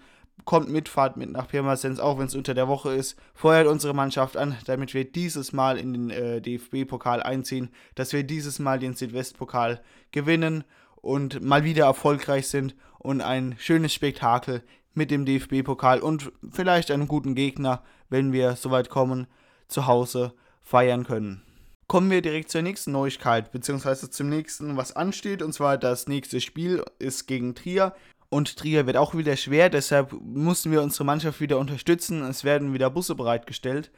Kommt 0.45 0.69
mit, 0.69 0.89
fahrt 0.89 1.17
mit 1.17 1.31
nach 1.31 1.49
Pirmasens, 1.49 1.99
auch 1.99 2.17
wenn 2.17 2.25
es 2.25 2.33
unter 2.33 2.55
der 2.55 2.67
Woche 2.67 2.91
ist. 2.93 3.15
Feuert 3.35 3.67
unsere 3.67 3.93
Mannschaft 3.93 4.37
an, 4.37 4.57
damit 4.65 4.95
wir 4.95 5.03
dieses 5.03 5.53
Mal 5.53 5.77
in 5.77 5.93
den 5.93 6.09
äh, 6.09 6.41
DFB-Pokal 6.41 7.21
einziehen, 7.21 7.69
dass 7.93 8.11
wir 8.13 8.23
dieses 8.23 8.57
Mal 8.57 8.79
den 8.79 8.95
Südwest-Pokal 8.95 9.81
gewinnen 10.11 10.63
und 11.01 11.41
mal 11.41 11.63
wieder 11.63 11.85
erfolgreich 11.85 12.47
sind 12.47 12.75
und 12.97 13.21
ein 13.21 13.55
schönes 13.57 13.93
Spektakel 13.93 14.63
mit 14.93 15.11
dem 15.11 15.25
DFB-Pokal 15.25 15.99
und 15.99 16.31
vielleicht 16.49 16.91
einem 16.91 17.07
guten 17.07 17.35
Gegner, 17.35 17.83
wenn 18.09 18.33
wir 18.33 18.55
soweit 18.55 18.89
kommen, 18.89 19.27
zu 19.67 19.87
Hause 19.87 20.33
feiern 20.61 21.05
können. 21.05 21.41
kommen 21.87 22.11
wir 22.11 22.21
direkt 22.21 22.51
zur 22.51 22.61
nächsten 22.61 22.91
Neuigkeit, 22.91 23.51
beziehungsweise 23.51 24.09
zum 24.11 24.29
nächsten, 24.29 24.77
was 24.77 24.95
ansteht. 24.95 25.41
Und 25.41 25.53
zwar 25.53 25.77
das 25.77 26.07
nächste 26.07 26.39
Spiel 26.39 26.83
ist 26.99 27.25
gegen 27.25 27.55
Trier. 27.55 27.95
Und 28.29 28.57
Trier 28.57 28.85
wird 28.85 28.95
auch 28.95 29.15
wieder 29.15 29.35
schwer, 29.35 29.69
deshalb 29.71 30.13
mussten 30.21 30.71
wir 30.71 30.83
unsere 30.83 31.03
Mannschaft 31.03 31.41
wieder 31.41 31.57
unterstützen. 31.57 32.21
Es 32.21 32.43
werden 32.43 32.73
wieder 32.73 32.91
Busse 32.91 33.15
bereitgestellt. 33.15 33.89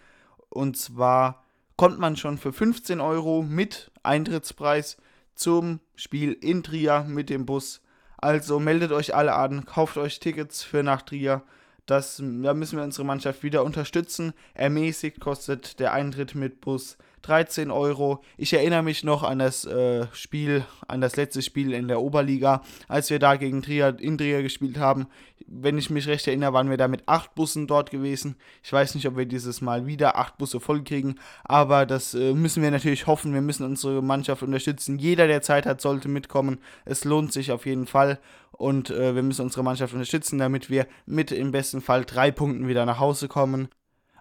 Und 0.50 0.78
zwar 0.78 1.44
kommt 1.76 2.00
man 2.00 2.16
schon 2.16 2.38
für 2.38 2.54
15 2.54 3.02
Euro 3.02 3.42
mit 3.42 3.92
Eintrittspreis 4.04 4.98
zum 5.36 5.80
Spiel 5.96 6.34
in 6.34 6.64
Trier 6.64 7.06
mit 7.08 7.30
dem 7.30 7.46
Bus. 7.46 7.82
Also 8.18 8.60
meldet 8.60 8.92
euch 8.92 9.16
alle 9.16 9.34
an, 9.36 9.66
kauft 9.66 9.98
euch 9.98 10.20
Tickets 10.20 10.64
für 10.64 10.84
nach 10.84 11.02
Trier. 11.02 11.44
Das, 11.86 12.18
da 12.18 12.54
müssen 12.54 12.78
wir 12.78 12.84
unsere 12.84 13.06
Mannschaft 13.06 13.44
wieder 13.44 13.64
unterstützen. 13.64 14.34
Ermäßigt 14.54 15.20
kostet 15.20 15.80
der 15.80 15.94
Eintritt 15.94 16.36
mit 16.36 16.62
Bus 16.62 16.98
13 17.22 17.72
Euro. 17.72 18.24
Ich 18.38 18.54
erinnere 18.54 18.84
mich 18.84 19.04
noch 19.04 19.24
an 19.24 19.40
das 19.40 19.66
äh, 19.66 20.08
Spiel, 20.14 20.66
an 20.88 21.02
das 21.02 21.16
letzte 21.16 21.42
Spiel 21.42 21.74
in 21.74 21.88
der 21.88 22.02
Oberliga, 22.02 22.62
als 22.88 23.10
wir 23.10 23.20
da 23.20 23.36
gegen 23.36 23.62
Trier, 23.62 23.98
in 24.00 24.18
Trier 24.18 24.42
gespielt 24.42 24.78
haben. 24.78 25.08
Wenn 25.48 25.78
ich 25.78 25.90
mich 25.90 26.08
recht 26.08 26.28
erinnere, 26.28 26.54
waren 26.54 26.70
wir 26.70 26.78
da 26.78 26.88
mit 26.88 27.04
acht 27.08 27.36
Bussen 27.36 27.68
dort 27.68 27.92
gewesen. 27.92 28.36
Ich 28.64 28.72
weiß 28.72 28.96
nicht, 28.96 29.08
ob 29.08 29.18
wir 29.18 29.26
dieses 29.26 29.62
Mal 29.62 29.86
wieder 29.86 30.18
acht 30.18 30.38
Busse 30.38 30.60
voll 30.60 30.84
kriegen, 30.84 31.16
aber 31.44 31.86
das 31.86 32.14
äh, 32.14 32.34
müssen 32.34 32.64
wir 32.64 32.72
natürlich 32.72 33.08
hoffen. 33.08 33.34
Wir 33.34 33.42
müssen 33.42 33.66
unsere 33.66 34.02
Mannschaft 34.02 34.44
unterstützen. 34.44 34.98
Jeder, 34.98 35.28
der 35.28 35.42
Zeit 35.42 35.66
hat, 35.66 35.82
sollte 35.82 36.08
mitkommen. 36.08 36.60
Es 36.86 37.04
lohnt 37.04 37.34
sich 37.34 37.52
auf 37.52 37.66
jeden 37.66 37.88
Fall 37.88 38.20
und 38.52 38.90
äh, 38.90 39.16
wir 39.16 39.24
müssen 39.24 39.44
unsere 39.44 39.64
Mannschaft 39.64 39.94
unterstützen, 39.94 40.38
damit 40.38 40.70
wir 40.70 40.88
mit 41.06 41.32
im 41.32 41.52
besten 41.52 41.82
Fall 41.82 42.06
drei 42.06 42.32
Punkten 42.32 42.68
wieder 42.68 42.86
nach 42.86 43.00
Hause 43.00 43.28
kommen. 43.28 43.70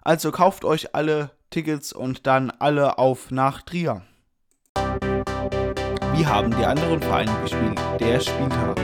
Also 0.01 0.31
kauft 0.31 0.65
euch 0.65 0.95
alle 0.95 1.31
Tickets 1.51 1.93
und 1.93 2.25
dann 2.25 2.49
alle 2.49 2.97
auf 2.97 3.29
nach 3.29 3.61
Trier. 3.61 4.03
Wie 6.15 6.25
haben 6.25 6.55
die 6.57 6.65
anderen 6.65 7.01
Vereine 7.01 7.31
gespielt? 7.41 7.79
Der 7.99 8.19
Spieltag. 8.21 8.79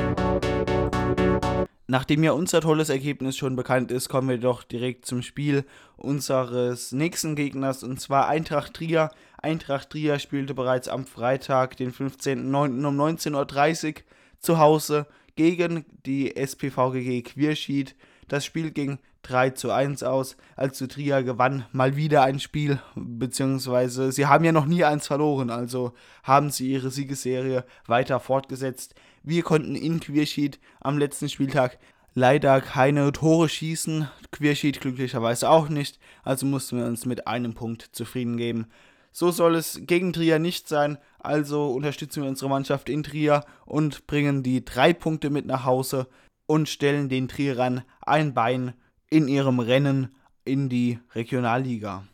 Nachdem 1.88 2.24
ja 2.24 2.34
unser 2.34 2.60
tolles 2.60 2.90
Ergebnis 2.90 3.38
schon 3.38 3.56
bekannt 3.56 3.92
ist, 3.92 4.10
kommen 4.10 4.28
wir 4.28 4.38
doch 4.38 4.64
direkt 4.64 5.06
zum 5.06 5.22
Spiel 5.22 5.64
unseres 5.96 6.92
nächsten 6.92 7.38
Gegners 7.38 7.82
und 7.84 8.02
zwar 8.02 8.28
Eintracht 8.28 8.74
Trier. 8.74 9.12
Eintracht 9.38 9.92
Trier 9.92 10.20
spielte 10.20 10.54
bereits 10.54 10.90
am 10.90 11.06
Freitag, 11.06 11.78
den 11.78 11.94
15.09. 11.94 12.86
um 12.86 13.00
19.30 13.00 13.88
Uhr 13.88 13.94
zu 14.40 14.58
Hause 14.58 15.08
gegen 15.38 15.86
die 16.06 16.36
SPVGG 16.36 17.22
Quierschied. 17.22 17.96
Das 18.28 18.46
Spiel 18.46 18.72
ging 18.72 19.00
3 19.24 19.52
zu 19.52 19.72
1 19.72 20.04
aus. 20.04 20.38
Also 20.56 20.88
Trier 20.88 21.24
gewann 21.24 21.66
mal 21.72 21.96
wieder 21.96 22.24
ein 22.24 22.40
Spiel, 22.40 22.80
beziehungsweise 22.96 24.12
sie 24.12 24.26
haben 24.26 24.44
ja 24.44 24.52
noch 24.52 24.66
nie 24.66 24.84
eins 24.84 25.08
verloren, 25.08 25.50
also 25.50 25.94
haben 26.24 26.50
sie 26.50 26.72
ihre 26.72 26.92
Siegesserie 26.92 27.66
weiter 27.86 28.20
fortgesetzt. 28.20 28.96
Wir 29.24 29.44
konnten 29.44 29.76
in 29.76 30.00
Quierschied 30.00 30.60
am 30.80 30.98
letzten 30.98 31.30
Spieltag 31.30 31.78
leider 32.14 32.62
keine 32.62 33.12
Tore 33.12 33.48
schießen, 33.48 34.08
Quierschied 34.32 34.82
glücklicherweise 34.82 35.50
auch 35.50 35.70
nicht, 35.70 36.00
also 36.24 36.46
mussten 36.46 36.78
wir 36.78 36.86
uns 36.86 37.06
mit 37.06 37.28
einem 37.28 37.54
Punkt 37.54 37.90
zufrieden 37.92 38.38
geben. 38.38 38.68
So 39.12 39.32
soll 39.32 39.56
es 39.56 39.82
gegen 39.84 40.14
Trier 40.14 40.40
nicht 40.40 40.68
sein, 40.68 40.98
also 41.20 41.72
unterstützen 41.72 42.24
wir 42.24 42.30
unsere 42.30 42.50
Mannschaft 42.50 42.90
in 42.90 43.04
Trier 43.04 43.44
und 43.66 44.08
bringen 44.08 44.44
die 44.44 44.64
drei 44.64 44.94
Punkte 44.94 45.30
mit 45.30 45.46
nach 45.46 45.66
Hause 45.66 46.08
und 46.48 46.68
stellen 46.68 47.10
den 47.10 47.28
Trierern 47.28 47.84
ein 48.02 48.34
Bein 48.34 48.74
in 49.10 49.28
ihrem 49.28 49.60
Rennen 49.60 50.16
in 50.44 50.70
die 50.70 51.00
Regionalliga. 51.14 52.08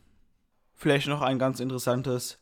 Vielleicht 0.73 1.07
noch 1.07 1.21
ein 1.21 1.39
ganz 1.39 1.59
interessantes 1.59 2.39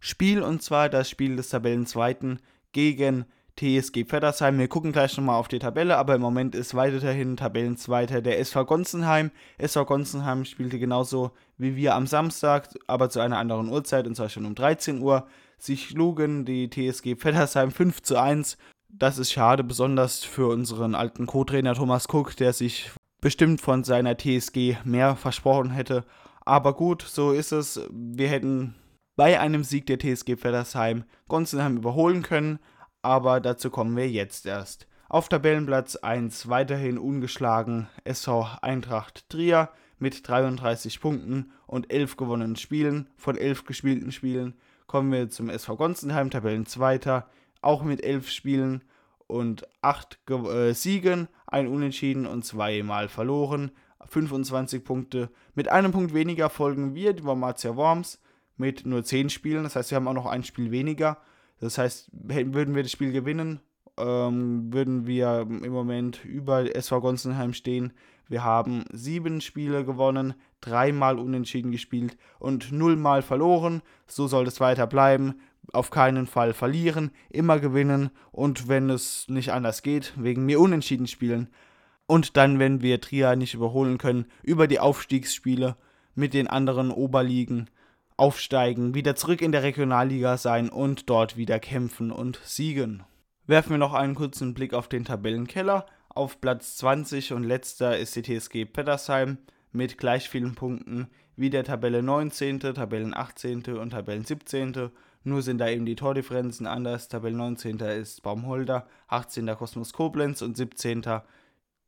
Spiel 0.00 0.42
und 0.42 0.62
zwar 0.62 0.88
das 0.88 1.08
Spiel 1.08 1.36
des 1.36 1.50
Tabellenzweiten 1.50 2.40
gegen 2.72 3.26
TSG 3.58 4.04
Pfeddersheim. 4.04 4.58
Wir 4.58 4.68
gucken 4.68 4.92
gleich 4.92 5.16
nochmal 5.16 5.38
auf 5.38 5.48
die 5.48 5.58
Tabelle, 5.58 5.96
aber 5.96 6.14
im 6.14 6.20
Moment 6.20 6.54
ist 6.54 6.74
weiterhin 6.74 7.36
Tabellenzweiter 7.36 8.22
der 8.22 8.38
SV 8.38 8.64
Gonzenheim. 8.64 9.32
SV 9.58 9.84
Gonzenheim 9.84 10.44
spielte 10.44 10.78
genauso 10.78 11.32
wie 11.56 11.74
wir 11.74 11.94
am 11.94 12.06
Samstag, 12.06 12.68
aber 12.86 13.10
zu 13.10 13.20
einer 13.20 13.38
anderen 13.38 13.68
Uhrzeit 13.68 14.06
und 14.06 14.14
zwar 14.14 14.28
schon 14.28 14.46
um 14.46 14.54
13 14.54 15.00
Uhr. 15.02 15.26
Sie 15.58 15.76
schlugen 15.76 16.44
die 16.44 16.70
TSG 16.70 17.16
Pfeddersheim 17.16 17.72
5 17.72 18.02
zu 18.02 18.16
1. 18.16 18.58
Das 18.90 19.18
ist 19.18 19.32
schade, 19.32 19.62
besonders 19.64 20.24
für 20.24 20.48
unseren 20.48 20.94
alten 20.94 21.26
Co-Trainer 21.26 21.74
Thomas 21.74 22.06
Cook, 22.08 22.36
der 22.36 22.52
sich 22.52 22.90
bestimmt 23.20 23.60
von 23.60 23.84
seiner 23.84 24.16
TSG 24.16 24.76
mehr 24.84 25.14
versprochen 25.16 25.70
hätte. 25.70 26.04
Aber 26.44 26.74
gut, 26.74 27.02
so 27.02 27.32
ist 27.32 27.52
es. 27.52 27.80
Wir 27.90 28.28
hätten 28.28 28.74
bei 29.16 29.38
einem 29.38 29.64
Sieg 29.64 29.86
der 29.86 29.98
TSG 29.98 30.36
Pfeddersheim 30.36 31.04
Gonsenheim 31.28 31.76
überholen 31.76 32.22
können, 32.22 32.58
aber 33.02 33.40
dazu 33.40 33.68
kommen 33.70 33.96
wir 33.96 34.08
jetzt 34.08 34.46
erst. 34.46 34.86
Auf 35.08 35.28
Tabellenplatz 35.28 35.96
1 35.96 36.48
weiterhin 36.48 36.98
ungeschlagen 36.98 37.88
SV 38.04 38.46
Eintracht 38.62 39.28
Trier 39.28 39.70
mit 39.98 40.26
33 40.26 41.00
Punkten 41.00 41.52
und 41.66 41.92
11 41.92 42.16
gewonnenen 42.16 42.56
Spielen. 42.56 43.08
Von 43.16 43.36
11 43.36 43.64
gespielten 43.64 44.12
Spielen 44.12 44.54
kommen 44.86 45.12
wir 45.12 45.28
zum 45.28 45.50
SV 45.50 45.76
Gonsenheim, 45.76 46.30
Tabellenzweiter, 46.30 47.28
auch 47.60 47.82
mit 47.82 48.02
11 48.02 48.30
Spielen 48.30 48.84
und 49.26 49.66
8 49.82 50.18
äh, 50.30 50.72
Siegen, 50.72 51.28
ein 51.46 51.68
Unentschieden 51.68 52.26
und 52.26 52.44
zweimal 52.44 53.08
verloren. 53.08 53.70
25 54.06 54.84
Punkte. 54.84 55.30
Mit 55.54 55.68
einem 55.68 55.92
Punkt 55.92 56.14
weniger 56.14 56.48
folgen 56.48 56.94
wir, 56.94 57.12
die 57.12 57.24
Wormatia 57.24 57.76
Worms, 57.76 58.20
mit 58.56 58.86
nur 58.86 59.04
10 59.04 59.28
Spielen. 59.28 59.64
Das 59.64 59.76
heißt, 59.76 59.90
wir 59.90 59.96
haben 59.96 60.08
auch 60.08 60.14
noch 60.14 60.26
ein 60.26 60.44
Spiel 60.44 60.70
weniger. 60.70 61.18
Das 61.60 61.78
heißt, 61.78 62.10
würden 62.12 62.74
wir 62.74 62.82
das 62.82 62.92
Spiel 62.92 63.12
gewinnen, 63.12 63.60
ähm, 63.98 64.72
würden 64.72 65.06
wir 65.06 65.40
im 65.40 65.72
Moment 65.72 66.24
über 66.24 66.74
SV 66.74 67.00
Gonsenheim 67.00 67.52
stehen. 67.52 67.92
Wir 68.28 68.44
haben 68.44 68.84
sieben 68.92 69.40
Spiele 69.40 69.84
gewonnen, 69.84 70.34
dreimal 70.60 71.18
unentschieden 71.18 71.72
gespielt 71.72 72.16
und 72.38 72.72
nullmal 72.72 73.22
verloren. 73.22 73.82
So 74.06 74.26
soll 74.28 74.46
es 74.46 74.60
weiter 74.60 74.86
bleiben 74.86 75.40
auf 75.72 75.90
keinen 75.90 76.26
Fall 76.26 76.52
verlieren, 76.52 77.10
immer 77.30 77.58
gewinnen 77.58 78.10
und 78.32 78.68
wenn 78.68 78.90
es 78.90 79.26
nicht 79.28 79.52
anders 79.52 79.82
geht, 79.82 80.12
wegen 80.16 80.46
mir 80.46 80.60
unentschieden 80.60 81.06
spielen. 81.06 81.48
Und 82.06 82.36
dann, 82.36 82.58
wenn 82.58 82.80
wir 82.80 83.00
Trier 83.00 83.36
nicht 83.36 83.54
überholen 83.54 83.98
können, 83.98 84.26
über 84.42 84.66
die 84.66 84.80
Aufstiegsspiele 84.80 85.76
mit 86.14 86.34
den 86.34 86.46
anderen 86.46 86.90
Oberligen 86.90 87.68
aufsteigen, 88.16 88.94
wieder 88.94 89.14
zurück 89.14 89.42
in 89.42 89.52
der 89.52 89.62
Regionalliga 89.62 90.36
sein 90.36 90.68
und 90.68 91.08
dort 91.08 91.36
wieder 91.36 91.60
kämpfen 91.60 92.10
und 92.10 92.40
siegen. 92.44 93.04
Werfen 93.46 93.70
wir 93.70 93.78
noch 93.78 93.94
einen 93.94 94.14
kurzen 94.14 94.54
Blick 94.54 94.74
auf 94.74 94.88
den 94.88 95.04
Tabellenkeller. 95.04 95.86
Auf 96.08 96.40
Platz 96.40 96.76
20 96.78 97.32
und 97.32 97.44
letzter 97.44 97.96
ist 97.96 98.16
die 98.16 98.22
TSG 98.22 98.64
Pettersheim 98.64 99.38
mit 99.72 99.98
gleich 99.98 100.28
vielen 100.28 100.54
Punkten 100.54 101.08
wie 101.36 101.50
der 101.50 101.62
Tabelle 101.62 102.02
19., 102.02 102.58
Tabellen 102.60 103.14
18. 103.14 103.62
und 103.78 103.90
Tabellen 103.90 104.24
17. 104.24 104.90
Nur 105.28 105.42
sind 105.42 105.58
da 105.58 105.68
eben 105.68 105.84
die 105.84 105.94
Tordifferenzen 105.94 106.66
anders. 106.66 107.08
Tabelle 107.08 107.36
19. 107.36 107.80
ist 107.80 108.22
Baumholder, 108.22 108.86
18. 109.08 109.46
Kosmos 109.48 109.92
Koblenz 109.92 110.40
und 110.40 110.56
17. 110.56 111.02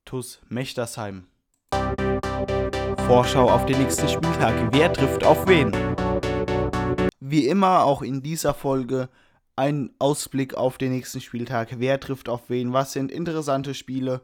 TUS 0.05 0.43
Mechtersheim. 0.51 1.25
Vorschau 3.07 3.51
auf 3.51 3.65
den 3.65 3.79
nächsten 3.79 4.09
Spieltag. 4.09 4.75
Wer 4.75 4.93
trifft 4.93 5.25
auf 5.25 5.49
wen? 5.49 5.73
Wie 7.19 7.47
immer 7.47 7.85
auch 7.85 8.03
in 8.03 8.23
dieser 8.23 8.53
Folge 8.53 9.09
ein 9.57 9.89
Ausblick 9.99 10.53
auf 10.53 10.77
den 10.77 10.93
nächsten 10.93 11.23
Spieltag. 11.23 11.77
Wer 11.79 11.99
trifft 11.99 12.29
auf 12.29 12.51
wen? 12.51 12.75
Was 12.75 12.93
sind 12.93 13.11
interessante 13.11 13.73
Spiele, 13.73 14.21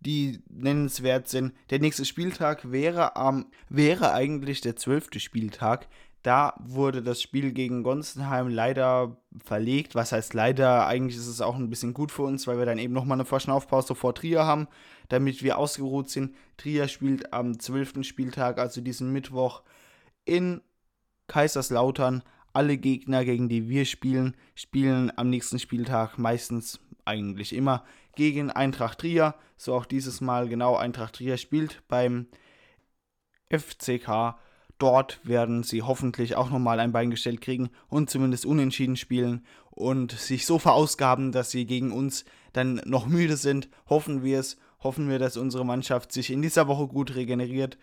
die 0.00 0.42
nennenswert 0.50 1.28
sind? 1.28 1.54
Der 1.70 1.78
nächste 1.78 2.04
Spieltag 2.04 2.70
wäre, 2.70 3.12
ähm, 3.16 3.46
wäre 3.70 4.12
eigentlich 4.12 4.60
der 4.60 4.76
zwölfte 4.76 5.18
Spieltag. 5.18 5.88
Da 6.22 6.54
wurde 6.58 7.02
das 7.02 7.22
Spiel 7.22 7.52
gegen 7.52 7.82
Gonsenheim 7.82 8.48
leider 8.48 9.16
verlegt. 9.42 9.94
Was 9.94 10.12
heißt 10.12 10.34
leider? 10.34 10.86
Eigentlich 10.86 11.16
ist 11.16 11.26
es 11.26 11.40
auch 11.40 11.56
ein 11.56 11.70
bisschen 11.70 11.94
gut 11.94 12.12
für 12.12 12.22
uns, 12.22 12.46
weil 12.46 12.58
wir 12.58 12.66
dann 12.66 12.78
eben 12.78 12.92
nochmal 12.92 13.16
eine 13.16 13.24
Verschnaufpause 13.24 13.94
vor 13.94 14.14
Trier 14.14 14.44
haben, 14.44 14.68
damit 15.08 15.42
wir 15.42 15.56
ausgeruht 15.56 16.10
sind. 16.10 16.34
Trier 16.58 16.88
spielt 16.88 17.32
am 17.32 17.58
12. 17.58 18.04
Spieltag, 18.04 18.58
also 18.58 18.82
diesen 18.82 19.12
Mittwoch, 19.12 19.62
in 20.26 20.60
Kaiserslautern. 21.26 22.22
Alle 22.52 22.76
Gegner, 22.76 23.24
gegen 23.24 23.48
die 23.48 23.68
wir 23.68 23.84
spielen, 23.84 24.36
spielen 24.54 25.12
am 25.16 25.30
nächsten 25.30 25.58
Spieltag 25.58 26.18
meistens 26.18 26.80
eigentlich 27.04 27.54
immer 27.54 27.84
gegen 28.14 28.50
Eintracht 28.50 28.98
Trier. 28.98 29.36
So 29.56 29.74
auch 29.74 29.86
dieses 29.86 30.20
Mal 30.20 30.48
genau 30.48 30.76
Eintracht 30.76 31.14
Trier 31.14 31.36
spielt 31.36 31.82
beim 31.88 32.26
FCK 33.48 34.36
Dort 34.80 35.20
werden 35.24 35.62
sie 35.62 35.82
hoffentlich 35.82 36.36
auch 36.36 36.48
nochmal 36.48 36.80
ein 36.80 36.90
Bein 36.90 37.10
gestellt 37.10 37.42
kriegen 37.42 37.68
und 37.88 38.08
zumindest 38.08 38.46
unentschieden 38.46 38.96
spielen 38.96 39.44
und 39.70 40.12
sich 40.12 40.46
so 40.46 40.58
verausgaben, 40.58 41.32
dass 41.32 41.50
sie 41.50 41.66
gegen 41.66 41.92
uns 41.92 42.24
dann 42.54 42.80
noch 42.86 43.06
müde 43.06 43.36
sind. 43.36 43.68
Hoffen 43.90 44.24
wir 44.24 44.40
es. 44.40 44.56
Hoffen 44.82 45.10
wir, 45.10 45.18
dass 45.18 45.36
unsere 45.36 45.66
Mannschaft 45.66 46.12
sich 46.12 46.30
in 46.30 46.40
dieser 46.40 46.66
Woche 46.66 46.86
gut 46.86 47.14
regeneriert. 47.14 47.76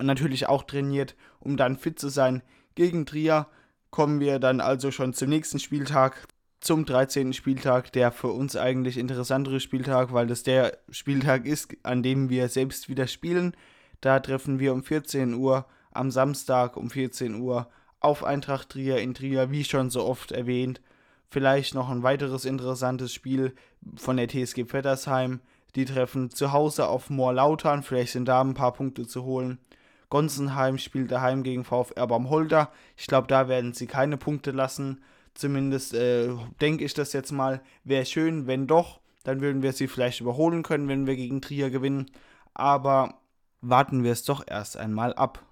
Natürlich 0.00 0.48
auch 0.48 0.62
trainiert, 0.62 1.16
um 1.40 1.56
dann 1.56 1.76
fit 1.76 1.98
zu 1.98 2.08
sein 2.08 2.40
gegen 2.76 3.04
Trier. 3.04 3.48
kommen 3.90 4.20
wir 4.20 4.38
dann 4.38 4.60
also 4.60 4.92
schon 4.92 5.12
zum 5.12 5.30
nächsten 5.30 5.58
Spieltag, 5.58 6.28
zum 6.60 6.84
13. 6.84 7.32
Spieltag, 7.32 7.90
der 7.90 8.12
für 8.12 8.28
uns 8.28 8.54
eigentlich 8.54 8.96
interessantere 8.96 9.58
Spieltag, 9.58 10.12
weil 10.12 10.28
das 10.28 10.44
der 10.44 10.78
Spieltag 10.88 11.46
ist, 11.46 11.76
an 11.82 12.04
dem 12.04 12.28
wir 12.28 12.48
selbst 12.48 12.88
wieder 12.88 13.08
spielen. 13.08 13.56
Da 14.00 14.20
treffen 14.20 14.60
wir 14.60 14.72
um 14.72 14.84
14 14.84 15.34
Uhr 15.34 15.66
am 15.96 16.10
Samstag 16.10 16.76
um 16.76 16.90
14 16.90 17.34
Uhr 17.40 17.68
auf 18.00 18.24
Eintracht 18.24 18.70
Trier 18.70 18.98
in 18.98 19.14
Trier, 19.14 19.50
wie 19.50 19.64
schon 19.64 19.90
so 19.90 20.04
oft 20.04 20.32
erwähnt. 20.32 20.80
Vielleicht 21.28 21.74
noch 21.74 21.90
ein 21.90 22.02
weiteres 22.02 22.44
interessantes 22.44 23.12
Spiel 23.12 23.54
von 23.96 24.16
der 24.16 24.28
TSG 24.28 24.64
Vettersheim. 24.66 25.40
Die 25.74 25.84
treffen 25.84 26.30
zu 26.30 26.52
Hause 26.52 26.88
auf 26.88 27.10
Moorlautern, 27.10 27.82
vielleicht 27.82 28.12
sind 28.12 28.26
da 28.26 28.40
ein 28.40 28.54
paar 28.54 28.72
Punkte 28.72 29.06
zu 29.06 29.24
holen. 29.24 29.58
Gonsenheim 30.08 30.78
spielt 30.78 31.10
daheim 31.10 31.42
gegen 31.42 31.64
VfR 31.64 32.06
Baumholder. 32.06 32.70
Ich 32.96 33.06
glaube, 33.06 33.26
da 33.26 33.48
werden 33.48 33.72
sie 33.72 33.86
keine 33.86 34.16
Punkte 34.16 34.52
lassen. 34.52 35.02
Zumindest 35.34 35.94
äh, 35.94 36.28
denke 36.60 36.84
ich 36.84 36.94
das 36.94 37.12
jetzt 37.12 37.32
mal. 37.32 37.60
Wäre 37.84 38.06
schön, 38.06 38.46
wenn 38.46 38.66
doch. 38.66 39.00
Dann 39.24 39.40
würden 39.40 39.62
wir 39.62 39.72
sie 39.72 39.88
vielleicht 39.88 40.20
überholen 40.20 40.62
können, 40.62 40.88
wenn 40.88 41.06
wir 41.06 41.16
gegen 41.16 41.42
Trier 41.42 41.70
gewinnen. 41.70 42.06
Aber 42.54 43.20
warten 43.60 44.04
wir 44.04 44.12
es 44.12 44.22
doch 44.22 44.44
erst 44.46 44.76
einmal 44.76 45.12
ab. 45.14 45.42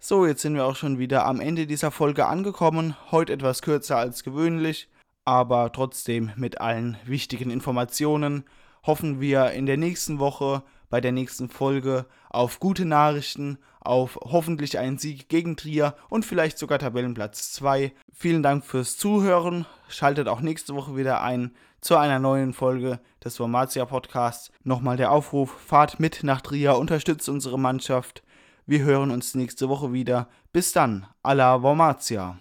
So, 0.00 0.26
jetzt 0.26 0.42
sind 0.42 0.54
wir 0.54 0.64
auch 0.64 0.76
schon 0.76 0.98
wieder 0.98 1.26
am 1.26 1.40
Ende 1.40 1.66
dieser 1.66 1.90
Folge 1.90 2.26
angekommen. 2.26 2.96
Heute 3.10 3.32
etwas 3.32 3.62
kürzer 3.62 3.96
als 3.96 4.22
gewöhnlich 4.22 4.88
aber 5.28 5.70
trotzdem 5.72 6.32
mit 6.36 6.58
allen 6.62 6.96
wichtigen 7.04 7.50
Informationen 7.50 8.44
hoffen 8.82 9.20
wir 9.20 9.50
in 9.50 9.66
der 9.66 9.76
nächsten 9.76 10.18
Woche 10.20 10.62
bei 10.88 11.02
der 11.02 11.12
nächsten 11.12 11.50
Folge 11.50 12.06
auf 12.30 12.60
gute 12.60 12.86
Nachrichten, 12.86 13.58
auf 13.80 14.18
hoffentlich 14.22 14.78
einen 14.78 14.96
Sieg 14.96 15.28
gegen 15.28 15.54
Trier 15.54 15.94
und 16.08 16.24
vielleicht 16.24 16.56
sogar 16.56 16.78
Tabellenplatz 16.78 17.52
2. 17.52 17.92
Vielen 18.10 18.42
Dank 18.42 18.64
fürs 18.64 18.96
Zuhören. 18.96 19.66
Schaltet 19.90 20.28
auch 20.28 20.40
nächste 20.40 20.74
Woche 20.74 20.96
wieder 20.96 21.20
ein 21.20 21.54
zu 21.82 21.98
einer 21.98 22.18
neuen 22.18 22.54
Folge 22.54 22.98
des 23.22 23.36
Formatia 23.36 23.84
Podcasts. 23.84 24.50
Nochmal 24.64 24.96
der 24.96 25.12
Aufruf: 25.12 25.60
Fahrt 25.60 26.00
mit 26.00 26.24
nach 26.24 26.40
Trier, 26.40 26.78
unterstützt 26.78 27.28
unsere 27.28 27.58
Mannschaft. 27.58 28.22
Wir 28.70 28.80
hören 28.80 29.10
uns 29.10 29.34
nächste 29.34 29.70
Woche 29.70 29.94
wieder. 29.94 30.28
Bis 30.52 30.72
dann, 30.74 31.06
alla 31.22 31.62
Wormatia. 31.62 32.36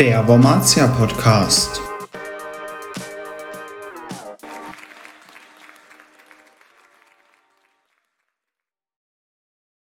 Der 0.00 0.26
Wormatia 0.26 0.88
Podcast. 0.88 1.80